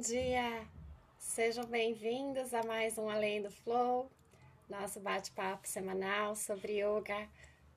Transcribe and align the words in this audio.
dia! 0.00 0.66
Sejam 1.18 1.66
bem-vindos 1.66 2.54
a 2.54 2.62
mais 2.62 2.96
um 2.96 3.10
Além 3.10 3.42
do 3.42 3.50
Flow, 3.50 4.10
nosso 4.66 4.98
bate-papo 4.98 5.68
semanal 5.68 6.34
sobre 6.34 6.80
yoga 6.80 7.28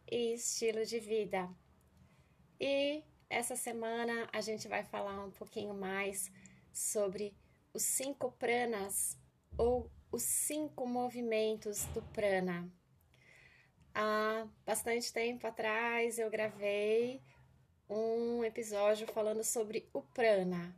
e 0.10 0.34
estilo 0.34 0.86
de 0.86 1.02
vida. 1.02 1.50
E 2.62 3.04
essa 3.30 3.58
semana 3.58 4.30
a 4.32 4.40
gente 4.40 4.70
vai 4.70 4.86
falar 4.86 5.22
um 5.22 5.32
pouquinho 5.32 5.74
mais 5.74 6.32
sobre 6.72 7.36
os 7.74 7.84
cinco 7.84 8.32
pranas 8.32 9.18
ou 9.58 9.92
os 10.10 10.24
cinco 10.24 10.88
movimentos 10.88 11.84
do 11.88 12.02
prana. 12.14 12.72
Há 13.94 14.48
bastante 14.66 15.12
tempo 15.12 15.46
atrás 15.46 16.18
eu 16.18 16.30
gravei 16.30 17.22
um 17.90 18.46
episódio 18.46 19.06
falando 19.08 19.44
sobre 19.44 19.90
o 19.92 20.02
prana 20.02 20.74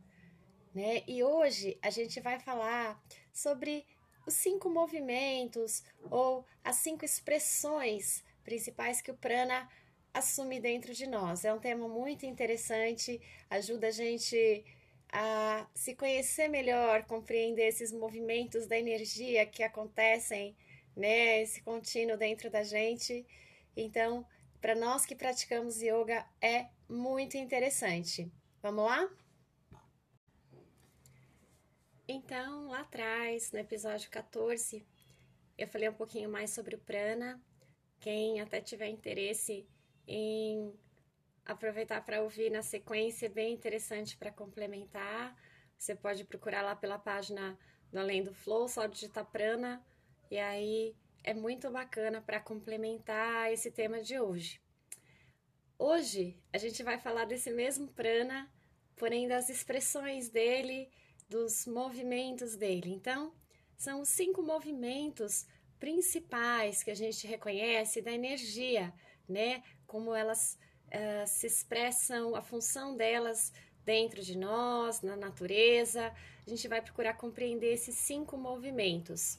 né? 0.76 1.02
E 1.08 1.24
hoje 1.24 1.78
a 1.80 1.88
gente 1.88 2.20
vai 2.20 2.38
falar 2.38 3.02
sobre 3.32 3.86
os 4.26 4.34
cinco 4.34 4.68
movimentos 4.68 5.82
ou 6.10 6.44
as 6.62 6.76
cinco 6.76 7.02
expressões 7.02 8.22
principais 8.44 9.00
que 9.00 9.10
o 9.10 9.16
prana 9.16 9.66
assume 10.12 10.60
dentro 10.60 10.92
de 10.92 11.06
nós. 11.06 11.46
É 11.46 11.54
um 11.54 11.58
tema 11.58 11.88
muito 11.88 12.26
interessante, 12.26 13.18
ajuda 13.48 13.86
a 13.86 13.90
gente 13.90 14.66
a 15.10 15.66
se 15.74 15.94
conhecer 15.94 16.48
melhor, 16.48 17.04
compreender 17.04 17.68
esses 17.68 17.90
movimentos 17.90 18.66
da 18.66 18.78
energia 18.78 19.46
que 19.46 19.62
acontecem, 19.62 20.54
né, 20.94 21.40
esse 21.40 21.62
contínuo 21.62 22.18
dentro 22.18 22.50
da 22.50 22.62
gente. 22.62 23.24
Então, 23.74 24.26
para 24.60 24.74
nós 24.74 25.06
que 25.06 25.14
praticamos 25.14 25.80
yoga 25.80 26.26
é 26.38 26.66
muito 26.86 27.38
interessante. 27.38 28.30
Vamos 28.60 28.84
lá? 28.84 29.08
Então, 32.08 32.68
lá 32.68 32.82
atrás, 32.82 33.50
no 33.50 33.58
episódio 33.58 34.08
14, 34.10 34.86
eu 35.58 35.66
falei 35.66 35.88
um 35.88 35.94
pouquinho 35.94 36.30
mais 36.30 36.50
sobre 36.50 36.76
o 36.76 36.78
prana. 36.78 37.42
Quem 37.98 38.40
até 38.40 38.60
tiver 38.60 38.86
interesse 38.86 39.68
em 40.06 40.72
aproveitar 41.44 42.04
para 42.04 42.22
ouvir 42.22 42.48
na 42.48 42.62
sequência, 42.62 43.26
é 43.26 43.28
bem 43.28 43.52
interessante 43.52 44.16
para 44.16 44.30
complementar. 44.30 45.36
Você 45.76 45.96
pode 45.96 46.24
procurar 46.24 46.62
lá 46.62 46.76
pela 46.76 46.96
página 46.96 47.58
do 47.90 47.98
Além 47.98 48.22
do 48.22 48.32
Flow, 48.32 48.68
só 48.68 48.86
digitar 48.86 49.24
prana, 49.26 49.84
e 50.30 50.38
aí 50.38 50.94
é 51.24 51.34
muito 51.34 51.68
bacana 51.72 52.20
para 52.20 52.38
complementar 52.38 53.52
esse 53.52 53.72
tema 53.72 54.00
de 54.00 54.20
hoje. 54.20 54.60
Hoje 55.76 56.40
a 56.52 56.58
gente 56.58 56.84
vai 56.84 56.98
falar 56.98 57.24
desse 57.24 57.50
mesmo 57.50 57.88
prana, 57.88 58.48
porém 58.94 59.26
das 59.26 59.48
expressões 59.48 60.28
dele 60.28 60.88
dos 61.28 61.66
movimentos 61.66 62.56
dele. 62.56 62.92
Então, 62.92 63.32
são 63.76 64.00
os 64.00 64.08
cinco 64.08 64.42
movimentos 64.42 65.46
principais 65.78 66.82
que 66.82 66.90
a 66.90 66.94
gente 66.94 67.26
reconhece 67.26 68.00
da 68.00 68.12
energia, 68.12 68.92
né? 69.28 69.62
Como 69.86 70.14
elas 70.14 70.58
uh, 70.86 71.26
se 71.26 71.46
expressam, 71.46 72.34
a 72.34 72.42
função 72.42 72.96
delas 72.96 73.52
dentro 73.84 74.22
de 74.22 74.36
nós, 74.36 75.02
na 75.02 75.16
natureza. 75.16 76.12
A 76.46 76.50
gente 76.50 76.66
vai 76.68 76.80
procurar 76.80 77.14
compreender 77.14 77.72
esses 77.72 77.96
cinco 77.96 78.36
movimentos. 78.36 79.38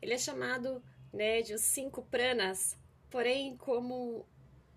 Ele 0.00 0.14
é 0.14 0.18
chamado 0.18 0.82
né, 1.12 1.42
de 1.42 1.54
os 1.54 1.62
cinco 1.62 2.02
pranas, 2.02 2.76
porém, 3.10 3.56
como 3.56 4.26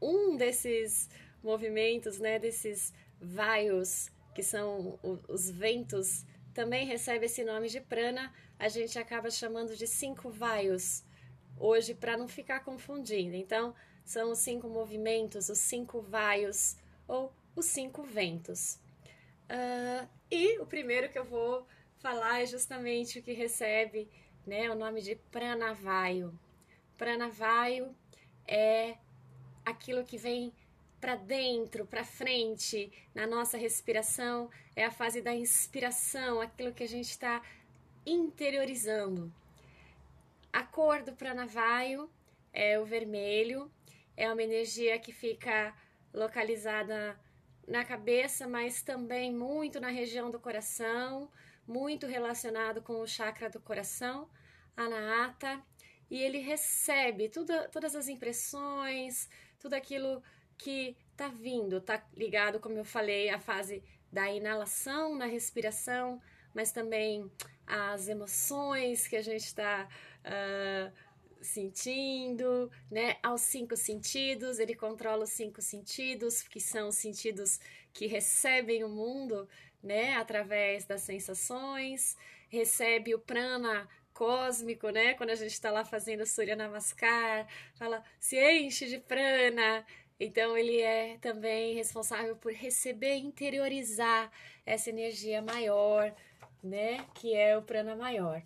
um 0.02 0.36
desses 0.36 1.10
movimentos, 1.44 2.20
né, 2.20 2.40
desses 2.40 2.94
vaios, 3.20 4.10
que 4.34 4.44
são 4.44 5.00
os 5.28 5.50
ventos 5.50 6.26
também 6.54 6.86
recebe 6.86 7.26
esse 7.26 7.44
nome 7.44 7.70
de 7.70 7.80
prana, 7.80 8.34
a 8.60 8.68
gente 8.68 9.00
acaba 9.00 9.30
chamando 9.30 9.76
de 9.76 9.88
cinco 9.88 10.30
vaios 10.30 11.04
hoje 11.58 11.94
para 11.94 12.18
não 12.18 12.28
ficar 12.28 12.62
confundindo. 12.62 13.36
Então, 13.36 13.74
são 14.04 14.32
os 14.32 14.40
cinco 14.40 14.68
movimentos, 14.68 15.50
os 15.50 15.60
cinco 15.60 16.02
vaios 16.02 16.76
ou 17.08 17.34
os 17.56 17.66
cinco 17.66 18.04
ventos. 18.04 18.80
Uh, 19.50 20.08
e 20.30 20.60
o 20.60 20.66
primeiro 20.66 21.10
que 21.10 21.20
eu 21.20 21.26
vou 21.26 21.66
falar 22.00 22.42
é 22.42 22.46
justamente 22.46 23.20
o 23.20 23.24
que 23.24 23.34
recebe 23.34 24.10
né, 24.46 24.70
o 24.70 24.76
nome 24.76 25.02
de 25.02 25.16
pranavaio. 25.16 26.38
Pranavaio 26.98 27.96
é 28.48 28.98
aquilo 29.66 30.04
que 30.04 30.18
vem 30.18 30.54
para 31.02 31.16
dentro, 31.16 31.86
para 31.86 32.04
frente, 32.04 32.92
na 33.14 33.26
nossa 33.26 33.58
respiração, 33.58 34.52
é 34.76 34.86
a 34.86 34.92
fase 34.92 35.20
da 35.20 35.34
inspiração, 35.34 36.40
aquilo 36.40 36.74
que 36.74 36.84
a 36.84 36.88
gente 36.88 37.10
está 37.10 37.42
interiorizando. 38.06 39.34
A 40.54 40.62
cor 40.62 41.02
do 41.02 41.14
pranavaio 41.14 42.08
é 42.54 42.80
o 42.80 42.86
vermelho, 42.86 43.72
é 44.16 44.32
uma 44.32 44.44
energia 44.44 45.00
que 45.00 45.12
fica 45.12 45.76
localizada 46.14 47.20
na 47.68 47.84
cabeça, 47.84 48.48
mas 48.48 48.84
também 48.84 49.34
muito 49.34 49.80
na 49.80 49.90
região 49.90 50.30
do 50.30 50.40
coração, 50.40 51.32
muito 51.68 52.06
relacionado 52.06 52.82
com 52.82 53.02
o 53.02 53.08
chakra 53.08 53.50
do 53.50 53.60
coração, 53.60 54.30
anahata, 54.78 55.60
e 56.12 56.22
ele 56.22 56.40
recebe 56.40 57.30
tudo, 57.30 57.54
todas 57.72 57.96
as 57.96 58.08
impressões, 58.08 59.30
tudo 59.58 59.74
aquilo 59.74 60.22
que 60.62 60.96
tá 61.18 61.28
vindo, 61.28 61.82
tá 61.82 62.04
ligado, 62.16 62.60
como 62.60 62.78
eu 62.78 62.86
falei, 62.86 63.30
à 63.30 63.40
fase 63.40 63.84
da 64.12 64.32
inalação 64.32 65.16
na 65.16 65.26
respiração, 65.26 66.22
mas 66.54 66.72
também 66.72 67.32
as 67.66 68.08
emoções 68.08 69.08
que 69.08 69.16
a 69.16 69.22
gente 69.22 69.46
está 69.46 69.88
uh, 69.88 70.22
ah, 70.24 70.92
sentindo, 71.42 72.70
né? 72.92 73.18
Aos 73.24 73.42
cinco 73.42 73.76
sentidos, 73.76 74.60
ele 74.60 74.76
controla 74.76 75.24
os 75.24 75.32
cinco 75.32 75.62
sentidos, 75.62 76.44
que 76.44 76.60
são 76.60 76.90
os 76.90 76.96
sentidos 76.96 77.60
que 77.92 78.06
recebem 78.06 78.84
o 78.84 78.90
mundo, 78.90 79.50
né? 79.82 80.16
Através 80.16 80.86
das 80.86 81.02
sensações, 81.02 82.16
recebe 82.50 83.16
o 83.16 83.20
prana 83.20 83.88
cósmico, 84.14 84.90
né? 84.90 85.16
Quando 85.16 85.32
a 85.32 85.36
gente 85.36 85.54
está 85.54 85.72
lá 85.72 85.84
fazendo 85.84 86.26
Surya 86.28 86.56
Namaskar, 86.56 87.48
fala, 87.74 88.04
se 88.20 88.38
enche 88.38 88.88
de 88.88 89.00
prana, 89.00 89.84
então 90.24 90.56
ele 90.56 90.80
é 90.80 91.18
também 91.18 91.74
responsável 91.74 92.36
por 92.36 92.54
receber 92.54 93.16
e 93.16 93.26
interiorizar 93.26 94.32
essa 94.64 94.92
energia 94.92 95.42
maior, 95.42 96.14
né, 96.64 97.08
que 97.16 97.34
é 97.34 97.58
o 97.58 97.64
prana 97.64 97.96
maior. 97.96 98.44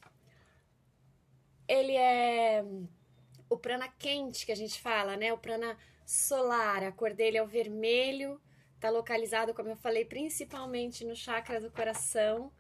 Ele 1.68 1.94
é 1.94 2.64
o 3.50 3.58
prana 3.58 3.90
quente 3.90 4.46
que 4.46 4.54
a 4.54 4.56
gente 4.56 4.80
fala, 4.80 5.18
né, 5.18 5.34
o 5.34 5.38
prana 5.38 5.78
solar, 6.06 6.82
a 6.82 6.94
cor 6.94 7.14
dele 7.14 7.38
é 7.38 7.44
o 7.44 7.48
vermelho, 7.48 8.42
está 8.76 8.90
localizado, 8.90 9.54
como 9.54 9.68
eu 9.68 9.76
falei, 9.76 10.06
principalmente 10.06 11.04
no 11.04 11.14
chakra 11.14 11.60
do 11.60 11.70
coração, 11.70 12.54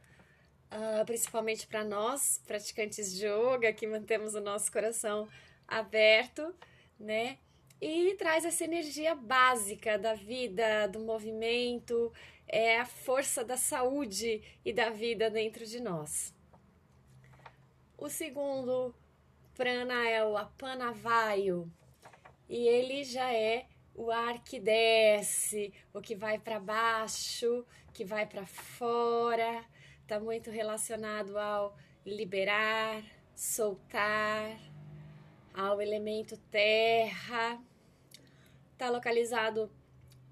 uh, 0.73 1.05
principalmente 1.05 1.65
para 1.67 1.85
nós, 1.85 2.41
praticantes 2.45 3.15
de 3.15 3.27
yoga, 3.27 3.71
que 3.71 3.87
mantemos 3.87 4.35
o 4.35 4.41
nosso 4.41 4.69
coração 4.69 5.29
aberto, 5.65 6.53
né? 6.99 7.37
E 7.81 8.15
traz 8.15 8.45
essa 8.45 8.63
energia 8.63 9.15
básica 9.15 9.97
da 9.97 10.13
vida, 10.13 10.87
do 10.87 10.99
movimento, 10.99 12.11
é 12.47 12.79
a 12.79 12.85
força 12.85 13.43
da 13.43 13.57
saúde 13.57 14.41
e 14.63 14.71
da 14.71 14.89
vida 14.89 15.29
dentro 15.29 15.65
de 15.65 15.79
nós. 15.79 16.33
O 17.97 18.09
segundo 18.09 18.93
prana 19.53 20.07
é 20.07 20.23
o 20.23 20.37
apanavaio 20.37 21.71
e 22.47 22.67
ele 22.67 23.03
já 23.03 23.31
é 23.33 23.67
o 23.93 24.11
ar 24.11 24.43
que 24.43 24.59
desce, 24.59 25.73
o 25.93 26.01
que 26.01 26.15
vai 26.15 26.37
para 26.37 26.59
baixo, 26.59 27.65
que 27.93 28.03
vai 28.03 28.25
para 28.25 28.45
fora, 28.45 29.63
está 30.01 30.19
muito 30.19 30.51
relacionado 30.51 31.37
ao 31.37 31.77
liberar, 32.05 33.01
soltar 33.33 34.59
ao 35.53 35.81
elemento 35.81 36.37
terra. 36.51 37.59
Está 38.75 38.89
localizado 38.89 39.71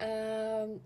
uh, 0.01 0.81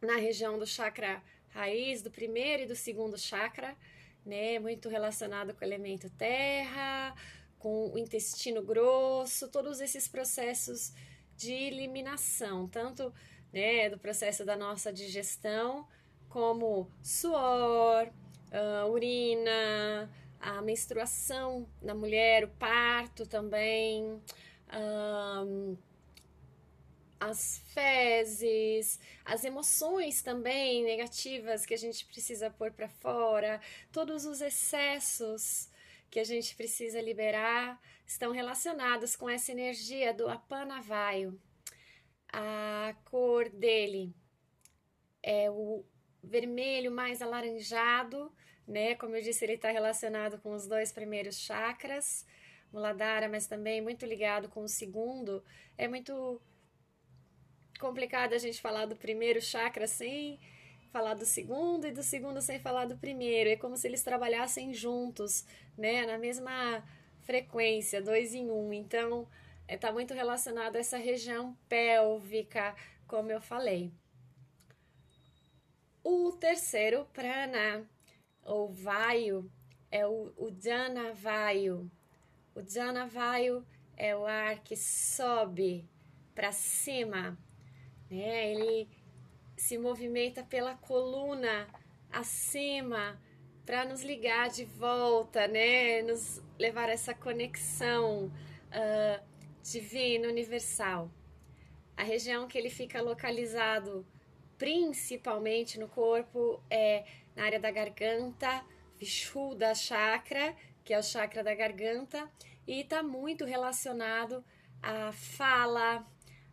na 0.00 0.16
região 0.16 0.58
do 0.58 0.66
chakra 0.66 1.22
raiz, 1.50 2.00
do 2.00 2.10
primeiro 2.10 2.62
e 2.62 2.66
do 2.66 2.74
segundo 2.74 3.18
chakra, 3.18 3.76
né? 4.24 4.58
Muito 4.58 4.88
relacionado 4.88 5.52
com 5.52 5.60
o 5.60 5.68
elemento 5.68 6.08
terra, 6.08 7.14
com 7.58 7.92
o 7.92 7.98
intestino 7.98 8.62
grosso, 8.62 9.48
todos 9.48 9.82
esses 9.82 10.08
processos 10.08 10.94
de 11.36 11.52
eliminação, 11.52 12.66
tanto 12.66 13.12
né, 13.52 13.90
do 13.90 13.98
processo 13.98 14.42
da 14.42 14.56
nossa 14.56 14.90
digestão, 14.90 15.86
como 16.30 16.90
suor, 17.02 18.08
uh, 18.08 18.90
urina, 18.90 20.10
a 20.40 20.62
menstruação 20.62 21.68
na 21.82 21.94
mulher, 21.94 22.44
o 22.44 22.48
parto 22.48 23.26
também, 23.26 24.22
um, 25.46 25.76
as 27.30 27.58
fezes, 27.72 29.00
as 29.24 29.44
emoções 29.44 30.22
também 30.22 30.84
negativas 30.84 31.64
que 31.64 31.72
a 31.72 31.78
gente 31.78 32.04
precisa 32.04 32.50
pôr 32.50 32.70
para 32.70 32.88
fora, 32.88 33.60
todos 33.90 34.26
os 34.26 34.40
excessos 34.40 35.70
que 36.10 36.20
a 36.20 36.24
gente 36.24 36.54
precisa 36.54 37.00
liberar 37.00 37.80
estão 38.06 38.30
relacionados 38.30 39.16
com 39.16 39.28
essa 39.28 39.50
energia 39.52 40.12
do 40.12 40.28
Apanavaio. 40.28 41.40
A 42.30 42.94
cor 43.06 43.48
dele 43.48 44.14
é 45.22 45.50
o 45.50 45.84
vermelho 46.22 46.92
mais 46.92 47.22
alaranjado, 47.22 48.30
né? 48.66 48.94
Como 48.96 49.16
eu 49.16 49.22
disse, 49.22 49.44
ele 49.44 49.54
está 49.54 49.70
relacionado 49.70 50.38
com 50.38 50.52
os 50.52 50.66
dois 50.66 50.92
primeiros 50.92 51.38
chakras, 51.38 52.26
Muladhara, 52.70 53.28
mas 53.28 53.46
também 53.46 53.80
muito 53.80 54.04
ligado 54.04 54.48
com 54.48 54.62
o 54.62 54.68
segundo. 54.68 55.42
É 55.78 55.88
muito 55.88 56.40
complicado 57.78 58.32
a 58.32 58.38
gente 58.38 58.60
falar 58.60 58.86
do 58.86 58.96
primeiro 58.96 59.40
chakra 59.40 59.86
sem 59.86 60.38
falar 60.92 61.14
do 61.14 61.26
segundo 61.26 61.86
e 61.86 61.92
do 61.92 62.02
segundo 62.02 62.40
sem 62.40 62.58
falar 62.60 62.86
do 62.86 62.96
primeiro. 62.96 63.50
É 63.50 63.56
como 63.56 63.76
se 63.76 63.86
eles 63.88 64.02
trabalhassem 64.02 64.72
juntos, 64.72 65.44
né? 65.76 66.06
Na 66.06 66.16
mesma 66.18 66.84
frequência, 67.22 68.00
dois 68.00 68.34
em 68.34 68.50
um. 68.50 68.72
Então, 68.72 69.28
está 69.68 69.88
é, 69.88 69.92
muito 69.92 70.14
relacionado 70.14 70.76
a 70.76 70.78
essa 70.78 70.96
região 70.96 71.56
pélvica, 71.68 72.76
como 73.06 73.30
eu 73.30 73.40
falei. 73.40 73.92
O 76.02 76.32
terceiro 76.32 77.06
prana, 77.12 77.88
ou 78.44 78.68
vaio, 78.68 79.50
é 79.90 80.06
o 80.06 80.32
Udana 80.36 81.12
Vaio. 81.12 81.90
O 82.54 82.60
Udana 82.60 83.06
Vaio 83.06 83.66
é 83.96 84.14
o 84.14 84.26
ar 84.26 84.62
que 84.62 84.76
sobe 84.76 85.88
para 86.34 86.52
cima, 86.52 87.38
né? 88.14 88.52
Ele 88.52 88.88
se 89.56 89.78
movimenta 89.78 90.42
pela 90.42 90.74
coluna 90.74 91.68
acima 92.10 93.20
para 93.64 93.84
nos 93.84 94.02
ligar 94.02 94.50
de 94.50 94.64
volta, 94.64 95.46
né? 95.48 96.02
Nos 96.02 96.42
levar 96.58 96.88
a 96.88 96.92
essa 96.92 97.14
conexão 97.14 98.26
uh, 98.26 99.24
divina, 99.62 100.28
universal. 100.28 101.10
A 101.96 102.02
região 102.02 102.46
que 102.46 102.58
ele 102.58 102.70
fica 102.70 103.00
localizado 103.00 104.06
principalmente 104.58 105.78
no 105.78 105.88
corpo 105.88 106.62
é 106.70 107.04
na 107.34 107.44
área 107.44 107.58
da 107.58 107.70
garganta, 107.70 108.64
Vishuddha 108.98 109.74
Chakra, 109.74 110.54
que 110.84 110.92
é 110.92 110.98
o 110.98 111.02
chakra 111.02 111.42
da 111.42 111.54
garganta, 111.54 112.30
e 112.66 112.80
está 112.80 113.02
muito 113.02 113.44
relacionado 113.44 114.44
à 114.82 115.12
fala, 115.12 116.06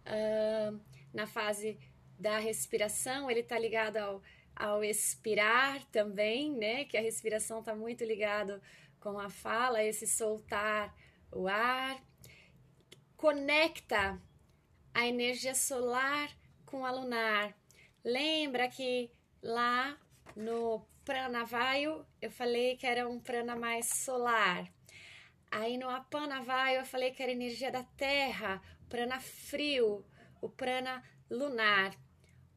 uh, 0.05 0.79
na 1.13 1.27
fase 1.27 1.77
da 2.19 2.37
respiração, 2.37 3.29
ele 3.29 3.41
está 3.41 3.57
ligado 3.57 3.97
ao, 3.97 4.21
ao 4.55 4.83
expirar 4.83 5.83
também, 5.87 6.51
né? 6.55 6.85
Que 6.85 6.97
a 6.97 7.01
respiração 7.01 7.59
está 7.59 7.75
muito 7.75 8.03
ligado 8.03 8.61
com 8.99 9.19
a 9.19 9.29
fala, 9.29 9.83
esse 9.83 10.05
soltar 10.05 10.95
o 11.31 11.47
ar. 11.47 12.01
Conecta 13.17 14.21
a 14.93 15.07
energia 15.07 15.55
solar 15.55 16.29
com 16.65 16.85
a 16.85 16.91
lunar. 16.91 17.55
Lembra 18.03 18.67
que 18.67 19.11
lá 19.41 19.97
no 20.35 20.85
Pranavayu 21.03 22.05
eu 22.21 22.31
falei 22.31 22.77
que 22.77 22.85
era 22.85 23.07
um 23.07 23.19
prana 23.19 23.55
mais 23.55 23.87
solar. 23.87 24.71
Aí 25.49 25.77
no 25.77 25.89
Apanavayu 25.89 26.79
eu 26.79 26.85
falei 26.85 27.11
que 27.11 27.21
era 27.21 27.31
energia 27.31 27.71
da 27.71 27.83
terra, 27.83 28.61
prana 28.87 29.19
frio, 29.19 30.05
o 30.41 30.49
prana 30.49 31.03
lunar. 31.29 31.95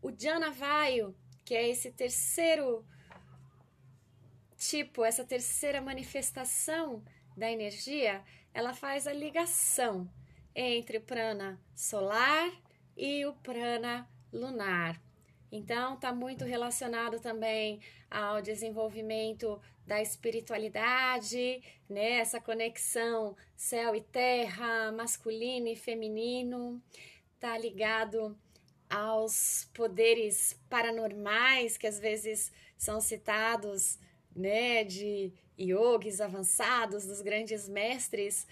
O 0.03 0.11
Janavayu, 0.11 1.15
que 1.45 1.55
é 1.55 1.69
esse 1.69 1.93
terceiro 1.93 2.85
tipo, 4.57 5.05
essa 5.05 5.25
terceira 5.25 5.81
manifestação 5.81 7.05
da 7.37 7.51
energia, 7.51 8.25
ela 8.53 8.73
faz 8.73 9.07
a 9.07 9.13
ligação 9.13 10.09
entre 10.55 10.99
o 10.99 11.03
prana 11.03 11.61
solar 11.75 12.51
e 12.97 13.27
o 13.27 13.35
prana 13.35 14.09
lunar. 14.33 15.01
Então, 15.51 15.95
está 15.95 16.13
muito 16.13 16.45
relacionado 16.45 17.21
também 17.21 17.81
ao 18.11 18.41
desenvolvimento 18.41 19.61
da 19.87 20.01
espiritualidade, 20.01 21.63
né? 21.89 22.13
essa 22.19 22.41
conexão 22.41 23.37
céu 23.55 23.95
e 23.95 24.01
terra, 24.01 24.91
masculino 24.93 25.69
e 25.69 25.77
feminino, 25.77 26.83
está 27.45 27.59
ligado 27.59 28.35
aos 28.89 29.69
poderes 29.75 30.59
paranormais 30.71 31.77
que 31.77 31.87
às 31.87 32.01
vezes 32.01 32.51
são 32.79 33.03
citados, 33.03 33.99
né, 34.35 34.83
de 34.83 35.31
yogis 35.61 36.23
avançados, 36.23 37.05
dos 37.05 37.21
grandes 37.21 37.69
mestres, 37.69 38.47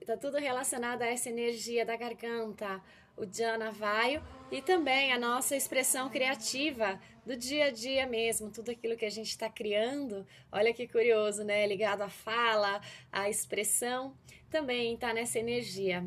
está 0.00 0.16
tudo 0.16 0.38
relacionado 0.38 1.02
a 1.02 1.06
essa 1.06 1.28
energia 1.28 1.84
da 1.84 1.94
garganta, 1.94 2.82
o 3.18 3.26
Jana 3.30 3.70
Vaio 3.70 4.22
e 4.50 4.62
também 4.62 5.12
a 5.12 5.18
nossa 5.18 5.54
expressão 5.54 6.08
criativa 6.08 6.98
do 7.26 7.36
dia 7.36 7.66
a 7.66 7.70
dia 7.70 8.06
mesmo, 8.06 8.50
tudo 8.50 8.70
aquilo 8.70 8.96
que 8.96 9.04
a 9.04 9.10
gente 9.10 9.28
está 9.28 9.50
criando. 9.50 10.26
Olha 10.50 10.72
que 10.72 10.88
curioso, 10.88 11.44
né? 11.44 11.66
Ligado 11.66 12.00
à 12.00 12.08
fala, 12.08 12.80
à 13.12 13.28
expressão, 13.28 14.16
também 14.48 14.94
está 14.94 15.12
nessa 15.12 15.38
energia. 15.38 16.02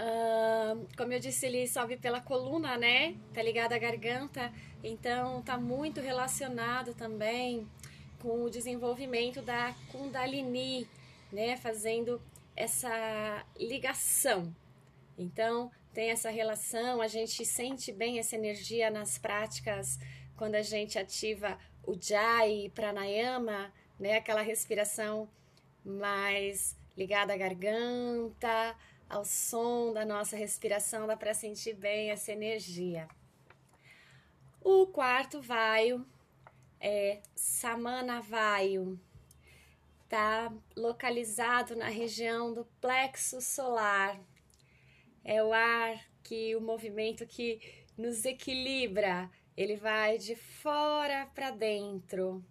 Uh, 0.00 0.86
como 0.96 1.12
eu 1.12 1.20
disse, 1.20 1.44
ele 1.44 1.68
sobe 1.68 1.96
pela 1.96 2.20
coluna, 2.20 2.78
né? 2.78 3.16
Tá 3.34 3.42
ligado 3.42 3.74
à 3.74 3.78
garganta, 3.78 4.50
então 4.82 5.42
tá 5.42 5.58
muito 5.58 6.00
relacionado 6.00 6.94
também 6.94 7.68
com 8.18 8.44
o 8.44 8.50
desenvolvimento 8.50 9.42
da 9.42 9.74
Kundalini, 9.92 10.88
né? 11.30 11.56
Fazendo 11.58 12.20
essa 12.56 13.44
ligação 13.58 14.54
então, 15.20 15.70
tem 15.92 16.08
essa 16.08 16.30
relação, 16.30 17.02
a 17.02 17.06
gente 17.06 17.44
sente 17.44 17.92
bem 17.92 18.18
essa 18.18 18.36
energia 18.36 18.90
nas 18.90 19.18
práticas 19.18 19.98
quando 20.34 20.54
a 20.54 20.62
gente 20.62 20.98
ativa 20.98 21.58
o 21.86 21.94
Jai 22.00 22.72
Pranayama, 22.74 23.70
né? 23.98 24.16
Aquela 24.16 24.40
respiração 24.40 25.28
mais 25.84 26.74
ligada 26.96 27.34
à 27.34 27.36
garganta, 27.36 28.74
ao 29.10 29.24
som 29.24 29.92
da 29.92 30.04
nossa 30.04 30.36
respiração, 30.36 31.06
dá 31.06 31.16
para 31.16 31.34
sentir 31.34 31.74
bem 31.74 32.10
essa 32.10 32.30
energia. 32.30 33.08
O 34.62 34.86
quarto 34.86 35.42
vaio 35.42 36.06
é 36.80 37.20
Samana 37.34 38.20
Vaio. 38.20 38.98
Está 40.04 40.52
localizado 40.76 41.74
na 41.74 41.88
região 41.88 42.54
do 42.54 42.64
plexo 42.80 43.40
solar, 43.40 44.18
é 45.24 45.42
o 45.42 45.52
ar 45.52 46.00
que 46.22 46.54
o 46.56 46.60
movimento 46.60 47.26
que 47.26 47.60
nos 47.96 48.24
equilibra, 48.24 49.30
ele 49.56 49.76
vai 49.76 50.18
de 50.18 50.34
fora 50.34 51.26
para 51.34 51.50
dentro, 51.50 52.44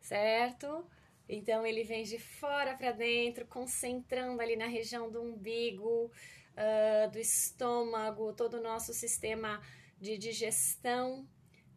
certo? 0.00 0.86
Então 1.28 1.66
ele 1.66 1.82
vem 1.82 2.04
de 2.04 2.18
fora 2.18 2.74
para 2.74 2.92
dentro, 2.92 3.46
concentrando 3.46 4.40
ali 4.40 4.56
na 4.56 4.66
região 4.66 5.10
do 5.10 5.20
umbigo, 5.20 6.10
uh, 6.56 7.10
do 7.10 7.18
estômago, 7.18 8.32
todo 8.32 8.54
o 8.54 8.62
nosso 8.62 8.92
sistema 8.94 9.60
de 10.00 10.16
digestão, 10.16 11.26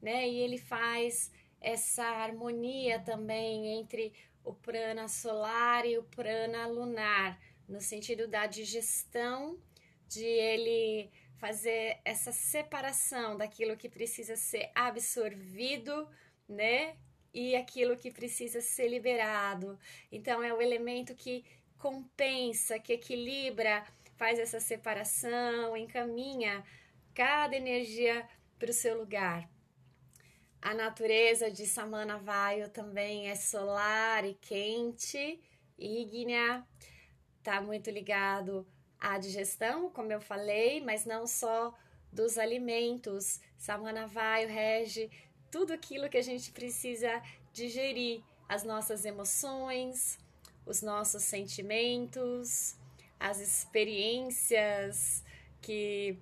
né? 0.02 0.28
E 0.28 0.40
ele 0.40 0.58
faz 0.58 1.32
essa 1.60 2.04
harmonia 2.04 3.00
também 3.00 3.80
entre 3.80 4.14
o 4.44 4.54
prana 4.54 5.08
solar 5.08 5.86
e 5.86 5.98
o 5.98 6.04
prana 6.04 6.68
lunar, 6.68 7.40
no 7.68 7.82
sentido 7.82 8.28
da 8.28 8.46
digestão 8.48 9.60
de 10.08 10.26
ele 10.26 11.10
fazer 11.38 12.00
essa 12.04 12.32
separação 12.32 13.38
daquilo 13.38 13.78
que 13.78 13.88
precisa 13.88 14.36
ser 14.36 14.72
absorvido, 14.76 16.08
né? 16.48 16.98
E 17.34 17.56
aquilo 17.56 17.98
que 17.98 18.12
precisa 18.12 18.62
ser 18.62 18.88
liberado. 18.88 19.78
Então, 20.12 20.42
é 20.42 20.54
o 20.54 20.62
elemento 20.62 21.16
que 21.16 21.46
compensa, 21.78 22.80
que 22.80 22.94
equilibra, 22.94 23.86
faz 24.18 24.38
essa 24.38 24.60
separação, 24.60 25.78
encaminha 25.78 26.64
cada 27.14 27.56
energia 27.56 28.28
para 28.58 28.70
o 28.70 28.74
seu 28.74 28.98
lugar. 28.98 29.50
A 30.62 30.74
natureza 30.74 31.50
de 31.50 31.66
Samana 31.66 32.18
Vaio 32.18 32.70
também 32.70 33.30
é 33.30 33.36
solar 33.36 34.26
e 34.26 34.34
quente, 34.34 35.42
ígnea, 35.78 36.68
está 37.38 37.62
muito 37.62 37.90
ligado 37.90 38.68
a 39.00 39.18
digestão, 39.18 39.90
como 39.90 40.12
eu 40.12 40.20
falei, 40.20 40.82
mas 40.82 41.06
não 41.06 41.26
só 41.26 41.74
dos 42.12 42.38
alimentos. 42.38 43.40
Samanavaio 43.58 44.50
rege 44.50 45.10
tudo 45.52 45.74
aquilo 45.74 46.10
que 46.10 46.18
a 46.18 46.22
gente 46.22 46.52
precisa 46.52 47.22
digerir, 47.54 48.22
as 48.48 48.64
nossas 48.64 49.06
emoções, 49.06 50.18
os 50.66 50.82
nossos 50.82 51.24
sentimentos, 51.24 52.76
as 53.20 53.40
experiências 53.40 55.24
que 55.62 56.18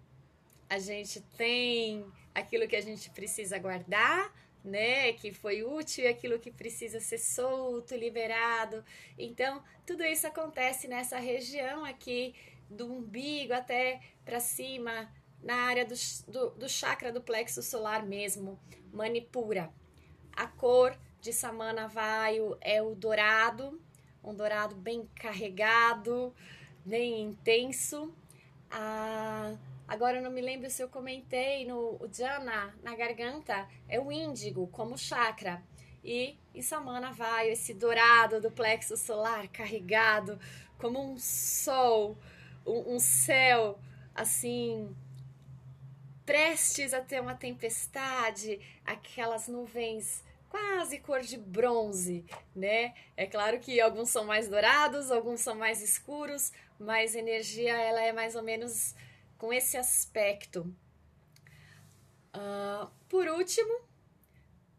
a 0.70 0.78
gente 0.78 1.22
tem 1.38 2.06
aquilo 2.36 2.68
que 2.68 2.76
a 2.76 2.82
gente 2.82 3.10
precisa 3.12 3.58
guardar, 3.58 4.34
né, 4.64 5.14
que 5.14 5.32
foi 5.32 5.64
útil 5.64 6.04
e 6.04 6.08
aquilo 6.08 6.40
que 6.40 6.52
precisa 6.52 7.00
ser 7.00 7.18
solto, 7.18 7.96
liberado. 7.96 8.84
Então, 9.18 9.64
tudo 9.86 10.04
isso 10.04 10.28
acontece 10.28 10.88
nessa 10.88 11.18
região 11.18 11.86
aqui 11.86 12.36
do 12.70 12.92
umbigo 12.92 13.54
até 13.54 14.02
para 14.26 14.42
cima, 14.42 15.10
na 15.42 15.56
área 15.56 15.86
do, 15.86 15.96
do, 16.28 16.50
do 16.52 16.70
chakra 16.70 17.12
do 17.12 17.22
plexo 17.22 17.64
solar 17.64 18.06
mesmo, 18.06 18.60
Manipura. 18.98 19.72
A 20.36 20.48
cor 20.48 20.98
de 21.22 21.32
Samana 21.32 21.88
Vaio 21.88 22.58
é 22.60 22.82
o 22.82 22.96
dourado, 22.96 23.80
um 24.24 24.34
dourado 24.34 24.76
bem 24.76 25.08
carregado, 25.16 26.34
bem 26.84 27.22
intenso. 27.22 28.12
Ah, 28.72 29.56
agora 29.88 30.18
eu 30.18 30.24
não 30.24 30.32
me 30.32 30.42
lembro 30.42 30.68
se 30.70 30.82
eu 30.82 30.90
comentei 30.90 31.64
no 31.66 32.00
Jana, 32.12 32.74
na 32.82 32.96
garganta, 32.96 33.68
é 33.88 34.00
o 34.00 34.12
índigo 34.12 34.68
como 34.68 34.98
chakra. 34.98 35.64
E 36.04 36.36
em 36.56 36.62
Samana 36.64 37.12
Vaio, 37.12 37.52
esse 37.52 37.76
dourado 37.76 38.42
do 38.42 38.50
plexo 38.50 38.98
solar 38.98 39.48
carregado, 39.50 40.40
como 40.80 41.00
um 41.00 41.18
sol, 41.20 42.18
um, 42.66 42.96
um 42.96 43.00
céu 43.00 43.80
assim 44.16 44.96
prestes 46.28 46.94
a 46.94 47.00
ter 47.00 47.22
uma 47.22 47.36
tempestade, 47.36 48.60
aquelas 48.86 49.48
nuvens 49.48 50.26
quase 50.50 51.00
cor 51.00 51.22
de 51.22 51.38
bronze, 51.38 52.26
né? 52.54 52.94
É 53.16 53.26
claro 53.26 53.60
que 53.62 53.80
alguns 53.80 54.10
são 54.10 54.26
mais 54.26 54.50
dourados, 54.50 55.10
alguns 55.10 55.40
são 55.40 55.56
mais 55.56 55.82
escuros, 55.82 56.52
mas 56.78 57.16
a 57.16 57.20
energia 57.20 57.74
ela 57.74 58.02
é 58.02 58.12
mais 58.12 58.36
ou 58.36 58.44
menos 58.44 58.94
com 59.38 59.54
esse 59.54 59.78
aspecto. 59.78 60.62
Uh, 62.36 62.92
por 63.08 63.26
último, 63.30 63.80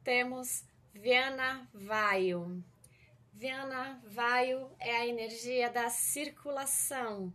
temos 0.05 0.65
Viana 0.93 1.67
Vaio. 1.73 2.63
Viana 3.33 3.99
Vaio 4.05 4.71
é 4.79 4.97
a 4.97 5.07
energia 5.07 5.71
da 5.71 5.89
circulação, 5.89 7.33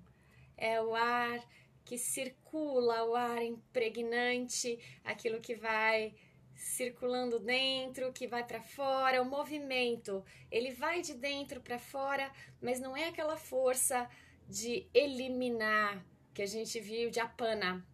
é 0.56 0.80
o 0.80 0.94
ar 0.94 1.44
que 1.86 1.98
circula, 1.98 3.04
o 3.06 3.16
ar 3.16 3.44
impregnante, 3.44 4.80
aquilo 5.04 5.42
que 5.42 5.56
vai 5.56 6.14
circulando 6.56 7.40
dentro, 7.40 8.14
que 8.14 8.28
vai 8.28 8.46
para 8.46 8.62
fora, 8.62 9.22
o 9.22 9.26
movimento, 9.26 10.24
ele 10.52 10.72
vai 10.72 11.02
de 11.02 11.14
dentro 11.14 11.60
para 11.62 11.80
fora, 11.80 12.32
mas 12.62 12.80
não 12.80 12.96
é 12.96 13.10
aquela 13.10 13.36
força 13.36 14.10
de 14.48 14.88
eliminar 14.94 16.06
que 16.34 16.42
a 16.42 16.46
gente 16.46 16.80
viu 16.80 17.10
de 17.10 17.20
apana. 17.20 17.86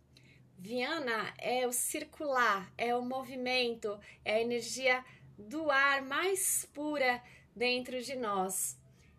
Viana 0.58 1.34
é 1.38 1.66
o 1.66 1.72
circular, 1.72 2.72
é 2.78 2.96
o 2.96 3.02
movimento, 3.02 3.98
é 4.26 4.36
a 4.36 4.42
energia 4.42 5.04
do 5.38 5.72
ar 5.72 6.02
mais 6.02 6.68
pura 6.74 7.24
dentro 7.56 8.02
de 8.02 8.16
nós. 8.16 8.78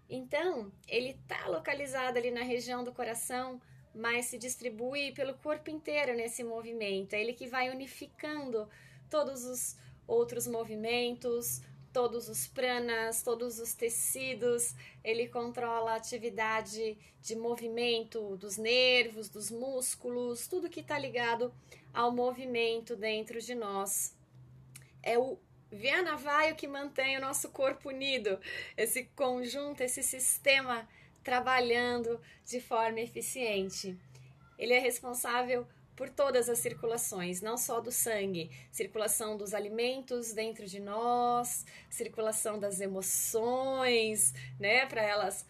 Então, 0.09 0.71
ele 0.87 1.11
está 1.11 1.47
localizado 1.47 2.19
ali 2.19 2.31
na 2.31 2.43
região 2.43 2.85
do 2.85 2.93
coração, 2.93 3.61
mas 3.94 4.26
se 4.26 4.38
distribui 4.38 5.12
pelo 5.12 5.35
corpo 5.35 5.70
inteiro 5.70 6.14
nesse 6.14 6.42
movimento. 6.44 7.14
É 7.14 7.20
ele 7.20 7.32
que 7.32 7.47
vai 7.47 7.70
unificando 7.70 8.68
todos 9.09 9.44
os 9.44 9.76
outros 10.06 10.47
movimentos, 10.47 11.62
todos 11.92 12.28
os 12.28 12.47
pranas, 12.47 13.23
todos 13.23 13.59
os 13.59 13.75
tecidos, 13.75 14.75
ele 15.02 15.28
controla 15.28 15.92
a 15.92 15.97
atividade 15.97 16.97
de 17.20 17.37
movimento 17.37 18.37
dos 18.37 18.56
nervos, 18.56 19.28
dos 19.28 19.50
músculos, 19.50 20.47
tudo 20.47 20.70
que 20.70 20.80
está 20.80 20.99
ligado 20.99 21.52
ao 21.92 22.12
movimento 22.12 22.97
dentro 22.97 23.40
de 23.40 23.54
nós. 23.54 24.16
É 25.02 25.18
o 25.18 25.38
Vianavaio 25.73 26.56
que 26.56 26.66
mantém 26.66 27.16
o 27.16 27.20
nosso 27.20 27.50
corpo 27.50 27.90
unido, 27.90 28.40
esse 28.76 29.04
conjunto, 29.14 29.82
esse 29.82 30.02
sistema 30.02 30.88
trabalhando 31.23 32.21
de 32.45 32.61
forma 32.61 33.00
eficiente. 33.00 33.97
Ele 34.59 34.73
é 34.73 34.79
responsável 34.79 35.67
por 35.97 36.09
todas 36.09 36.49
as 36.49 36.59
circulações, 36.59 37.43
não 37.43 37.59
só 37.59 37.81
do 37.81 37.93
sangue, 37.93 38.50
circulação 38.73 39.37
dos 39.37 39.53
alimentos 39.53 40.33
dentro 40.33 40.67
de 40.67 40.81
nós, 40.81 41.67
circulação 41.91 42.59
das 42.59 42.81
emoções, 42.81 44.33
né, 44.59 44.87
para 44.87 45.03
elas 45.03 45.47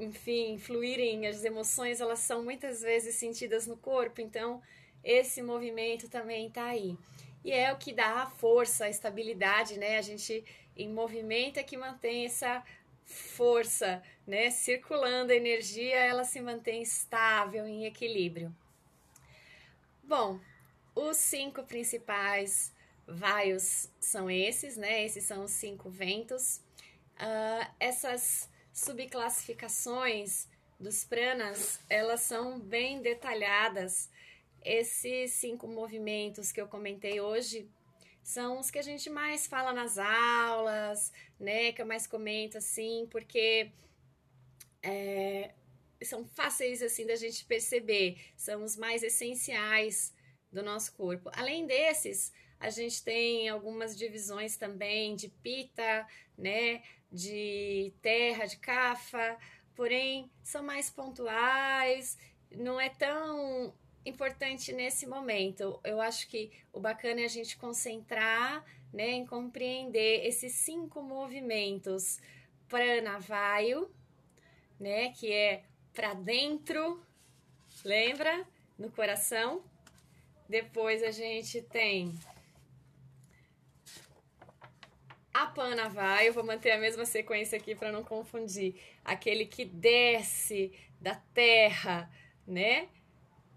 enfim, 0.00 0.58
fluírem 0.58 1.26
as 1.26 1.44
emoções, 1.44 2.00
elas 2.00 2.18
são 2.18 2.42
muitas 2.42 2.80
vezes 2.82 3.14
sentidas 3.14 3.66
no 3.66 3.76
corpo, 3.76 4.20
então 4.20 4.60
esse 5.04 5.42
movimento 5.42 6.08
também 6.08 6.48
está 6.48 6.64
aí. 6.64 6.96
E 7.44 7.52
é 7.52 7.72
o 7.72 7.76
que 7.76 7.92
dá 7.92 8.22
a 8.22 8.26
força, 8.26 8.86
a 8.86 8.90
estabilidade, 8.90 9.78
né? 9.78 9.98
A 9.98 10.02
gente 10.02 10.44
em 10.76 10.88
movimento 10.88 11.58
é 11.58 11.62
que 11.62 11.76
mantém 11.76 12.24
essa 12.24 12.64
força, 13.04 14.02
né? 14.26 14.50
Circulando 14.50 15.32
a 15.32 15.36
energia, 15.36 15.96
ela 15.96 16.24
se 16.24 16.40
mantém 16.40 16.82
estável, 16.82 17.66
em 17.66 17.84
equilíbrio. 17.84 18.54
Bom, 20.02 20.38
os 20.94 21.16
cinco 21.16 21.62
principais 21.64 22.72
vaios 23.06 23.90
são 24.00 24.30
esses, 24.30 24.76
né? 24.76 25.04
Esses 25.04 25.24
são 25.24 25.44
os 25.44 25.50
cinco 25.50 25.90
ventos. 25.90 26.60
Uh, 27.16 27.70
essas 27.78 28.50
subclassificações 28.72 30.48
dos 30.78 31.04
pranas, 31.04 31.80
elas 31.88 32.20
são 32.20 32.58
bem 32.58 33.00
detalhadas. 33.00 34.10
Esses 34.62 35.32
cinco 35.32 35.66
movimentos 35.68 36.50
que 36.50 36.60
eu 36.60 36.66
comentei 36.66 37.20
hoje 37.20 37.68
são 38.24 38.58
os 38.58 38.70
que 38.70 38.78
a 38.78 38.82
gente 38.82 39.10
mais 39.10 39.46
fala 39.46 39.72
nas 39.72 39.98
aulas, 39.98 41.12
né? 41.38 41.72
Que 41.72 41.82
eu 41.82 41.86
mais 41.86 42.06
comento 42.06 42.56
assim, 42.56 43.06
porque 43.10 43.70
é, 44.82 45.52
são 46.02 46.24
fáceis 46.24 46.82
assim 46.82 47.06
da 47.06 47.16
gente 47.16 47.44
perceber, 47.44 48.18
são 48.34 48.64
os 48.64 48.76
mais 48.76 49.02
essenciais 49.02 50.14
do 50.50 50.62
nosso 50.62 50.94
corpo. 50.94 51.30
Além 51.34 51.66
desses, 51.66 52.32
a 52.58 52.70
gente 52.70 53.04
tem 53.04 53.48
algumas 53.50 53.96
divisões 53.96 54.56
também 54.56 55.14
de 55.14 55.28
pita, 55.28 56.06
né, 56.36 56.82
de 57.12 57.92
terra, 58.00 58.46
de 58.46 58.56
cafa, 58.56 59.36
porém 59.76 60.30
são 60.42 60.62
mais 60.62 60.88
pontuais, 60.88 62.16
não 62.50 62.80
é 62.80 62.88
tão 62.88 63.74
importante 64.04 64.72
nesse 64.72 65.06
momento. 65.06 65.80
Eu 65.84 66.00
acho 66.00 66.28
que 66.28 66.50
o 66.72 66.80
bacana 66.80 67.20
é 67.20 67.24
a 67.24 67.28
gente 67.28 67.56
concentrar, 67.56 68.64
né, 68.92 69.10
em 69.10 69.26
compreender 69.26 70.26
esses 70.26 70.52
cinco 70.52 71.02
movimentos 71.02 72.18
pranavaio, 72.68 73.90
né, 74.78 75.10
que 75.12 75.32
é 75.32 75.64
para 75.92 76.14
dentro, 76.14 77.02
lembra? 77.84 78.46
No 78.78 78.90
coração. 78.90 79.62
Depois 80.48 81.02
a 81.02 81.10
gente 81.10 81.62
tem 81.62 82.12
a 85.34 85.46
pana 85.46 85.88
vai, 85.88 86.28
eu 86.28 86.32
vou 86.32 86.44
manter 86.44 86.70
a 86.70 86.78
mesma 86.78 87.04
sequência 87.04 87.58
aqui 87.58 87.74
para 87.74 87.90
não 87.90 88.04
confundir. 88.04 88.80
Aquele 89.04 89.44
que 89.44 89.64
desce 89.64 90.72
da 91.00 91.16
terra, 91.34 92.08
né? 92.46 92.88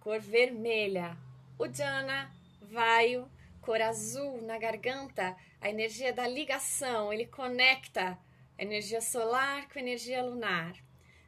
Cor 0.07 0.21
vermelha. 0.21 1.17
O 1.59 1.67
Jana, 1.67 2.33
vaio, 2.61 3.29
cor 3.59 3.81
azul 3.81 4.41
na 4.41 4.57
garganta, 4.57 5.35
a 5.59 5.69
energia 5.69 6.13
da 6.13 6.25
ligação, 6.25 7.11
ele 7.11 7.25
conecta 7.25 8.17
a 8.57 8.63
energia 8.63 9.01
solar 9.01 9.67
com 9.67 9.77
a 9.77 9.81
energia 9.81 10.23
lunar. 10.23 10.77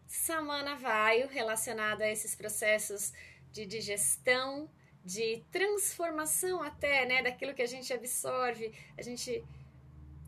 Samana 0.08 0.78
Vaio, 0.78 1.28
relacionado 1.28 2.04
a 2.04 2.10
esses 2.10 2.36
processos 2.36 3.12
de 3.52 3.66
digestão, 3.66 4.70
de 5.04 5.44
transformação 5.52 6.64
até, 6.64 7.06
né, 7.06 7.22
daquilo 7.22 7.54
que 7.54 7.62
a 7.62 7.68
gente 7.68 7.92
absorve, 7.92 8.74
a 8.98 9.02
gente 9.02 9.44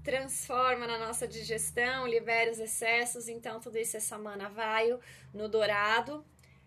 transforma 0.04 0.86
na 0.86 0.98
nossa 0.98 1.26
digestão, 1.26 2.06
libera 2.06 2.52
os 2.52 2.60
excessos, 2.60 3.30
então 3.30 3.62
tudo 3.62 3.78
isso 3.78 3.96
é 3.96 4.02
Samana 4.02 4.50
Vaio 4.50 5.00
no 5.34 5.48
dourado. 5.48 6.26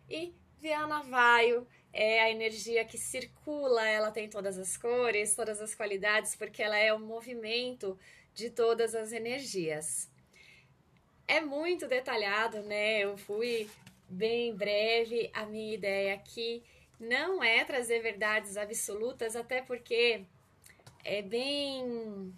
E 0.08 0.34
Viana 0.64 1.02
Vaio 1.02 1.66
é 1.92 2.22
a 2.22 2.30
energia 2.30 2.84
que 2.84 2.96
circula, 2.96 3.86
ela 3.86 4.10
tem 4.10 4.30
todas 4.30 4.58
as 4.58 4.76
cores, 4.76 5.36
todas 5.36 5.60
as 5.60 5.74
qualidades, 5.74 6.34
porque 6.34 6.62
ela 6.62 6.78
é 6.78 6.90
o 6.90 6.98
movimento 6.98 7.98
de 8.34 8.48
todas 8.48 8.94
as 8.94 9.12
energias 9.12 10.08
é 11.26 11.40
muito 11.40 11.88
detalhado, 11.88 12.62
né? 12.62 13.00
Eu 13.00 13.16
fui 13.16 13.68
bem 14.08 14.54
breve. 14.54 15.30
A 15.32 15.46
minha 15.46 15.74
ideia 15.74 16.14
aqui 16.14 16.62
não 17.00 17.42
é 17.42 17.64
trazer 17.64 18.00
verdades 18.00 18.56
absolutas, 18.56 19.34
até 19.34 19.62
porque 19.62 20.24
é 21.04 21.22
bem 21.22 22.34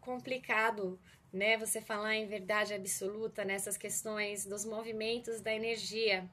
complicado, 0.00 0.98
né? 1.32 1.56
Você 1.58 1.80
falar 1.80 2.16
em 2.16 2.26
verdade 2.26 2.74
absoluta 2.74 3.44
nessas 3.44 3.76
questões 3.76 4.46
dos 4.46 4.64
movimentos 4.64 5.40
da 5.40 5.54
energia. 5.54 6.28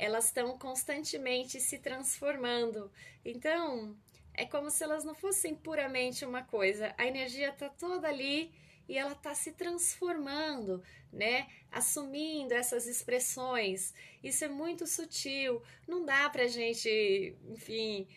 Elas 0.00 0.26
estão 0.26 0.56
constantemente 0.56 1.60
se 1.60 1.78
transformando. 1.78 2.90
Então, 3.22 3.94
é 4.32 4.46
como 4.46 4.70
se 4.70 4.82
elas 4.82 5.04
não 5.04 5.14
fossem 5.14 5.54
puramente 5.54 6.24
uma 6.24 6.42
coisa. 6.42 6.94
A 6.96 7.06
energia 7.06 7.50
está 7.50 7.68
toda 7.68 8.08
ali 8.08 8.50
e 8.88 8.96
ela 8.96 9.12
está 9.12 9.34
se 9.34 9.52
transformando, 9.52 10.82
né? 11.12 11.46
Assumindo 11.70 12.54
essas 12.54 12.86
expressões. 12.86 13.92
Isso 14.24 14.42
é 14.42 14.48
muito 14.48 14.86
sutil. 14.86 15.62
Não 15.86 16.02
dá 16.02 16.30
pra 16.30 16.46
gente, 16.46 17.36
enfim, 17.50 18.08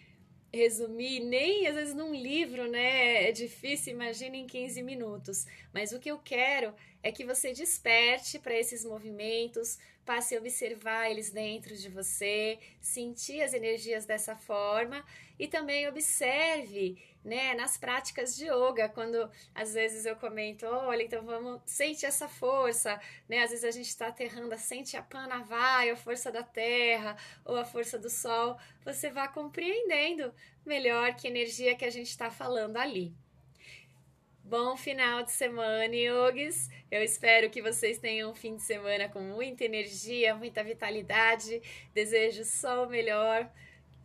resumir, 0.54 1.20
nem 1.20 1.68
às 1.68 1.76
vezes 1.76 1.96
num 1.96 2.14
livro, 2.14 2.70
né? 2.70 3.28
É 3.30 3.32
difícil, 3.32 3.94
imagina 3.94 4.38
em 4.38 4.46
15 4.46 4.82
minutos. 4.84 5.46
Mas 5.74 5.92
o 5.92 6.00
que 6.00 6.12
eu 6.12 6.20
quero 6.20 6.74
é 7.02 7.12
que 7.12 7.26
você 7.26 7.52
desperte 7.52 8.38
para 8.40 8.58
esses 8.58 8.86
movimentos, 8.86 9.80
passe 10.06 10.36
a 10.36 10.40
observar 10.40 11.10
eles 11.10 11.32
dentro 11.32 11.76
de 11.76 11.90
você, 11.90 12.60
sentir 12.80 13.42
as 13.42 13.54
energias 13.54 14.06
dessa 14.06 14.36
forma 14.36 15.04
e 15.40 15.48
também 15.48 15.88
observe, 15.88 16.98
né, 17.24 17.54
nas 17.54 17.78
práticas 17.78 18.36
de 18.36 18.46
yoga, 18.46 18.90
quando 18.90 19.30
às 19.56 19.74
vezes 19.74 20.06
eu 20.06 20.16
comento, 20.16 20.66
olha, 20.66 21.04
então 21.04 21.24
vamos, 21.24 21.62
sente 21.66 22.06
essa 22.06 22.28
força, 22.28 23.00
né? 23.30 23.44
Às 23.44 23.52
vezes 23.52 23.66
a 23.66 23.72
gente 23.72 23.88
está 23.88 24.08
aterrando, 24.08 24.58
sente 24.58 24.98
a 24.98 25.02
panavai, 25.02 25.90
a 25.90 25.96
força 25.96 26.32
da 26.32 26.44
terra 26.44 27.16
ou 27.46 27.56
a 27.56 27.66
força 27.66 27.98
do 27.98 28.10
sol, 28.10 28.58
você 28.84 29.10
vai 29.10 29.32
compreendendo 29.32 30.34
melhor 30.66 31.16
que 31.16 31.28
energia 31.28 31.76
que 31.76 31.86
a 31.86 31.90
gente 31.90 32.10
está 32.10 32.30
falando 32.30 32.78
ali. 32.78 33.14
Bom 34.46 34.76
final 34.76 35.24
de 35.24 35.32
semana, 35.32 35.96
yogis. 35.96 36.70
Eu 36.92 37.02
espero 37.02 37.50
que 37.50 37.62
vocês 37.62 37.98
tenham 37.98 38.30
um 38.30 38.36
fim 38.36 38.58
de 38.58 38.62
semana 38.62 39.08
com 39.08 39.22
muita 39.22 39.64
energia, 39.64 40.36
muita 40.36 40.62
vitalidade. 40.62 41.62
Desejo 41.94 42.44
só 42.44 42.86
o 42.86 42.90
melhor. 42.90 43.50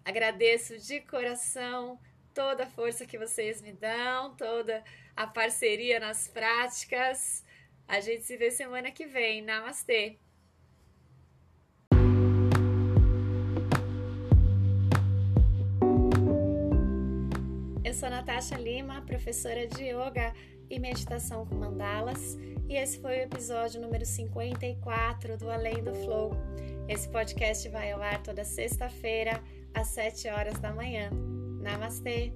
Agradeço 0.05 0.79
de 0.79 1.01
coração 1.01 1.99
toda 2.39 2.63
a 2.63 2.67
força 2.71 3.05
que 3.05 3.19
vocês 3.19 3.61
me 3.61 3.73
dão, 3.73 4.37
toda 4.37 4.85
a 5.17 5.27
parceria 5.27 5.99
nas 5.99 6.29
práticas. 6.29 7.45
A 7.89 7.99
gente 7.99 8.23
se 8.23 8.37
vê 8.37 8.49
semana 8.53 8.93
que 8.93 9.07
vem. 9.07 9.43
Namastê! 9.43 10.21
Eu 17.83 17.93
sou 17.93 18.09
Natasha 18.09 18.55
Lima, 18.57 19.03
professora 19.03 19.67
de 19.67 19.87
Yoga 19.87 20.33
e 20.71 20.79
Meditação 20.79 21.45
com 21.45 21.57
Mandalas, 21.57 22.37
e 22.69 22.77
esse 22.77 23.01
foi 23.01 23.19
o 23.19 23.23
episódio 23.23 23.81
número 23.81 24.07
54 24.07 25.37
do 25.37 25.51
Além 25.51 25.83
do 25.83 25.93
Flow. 25.93 26.31
Esse 26.89 27.09
podcast 27.09 27.69
vai 27.69 27.91
ao 27.91 28.01
ar 28.01 28.23
toda 28.23 28.45
sexta-feira, 28.45 29.43
às 29.75 29.89
7 29.89 30.29
horas 30.29 30.61
da 30.61 30.73
manhã. 30.73 31.11
Namastê! 31.63 32.33